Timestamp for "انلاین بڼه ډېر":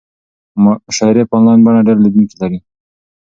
1.37-1.97